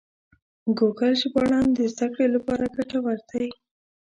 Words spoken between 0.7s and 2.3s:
ګوګل ژباړن د زده کړې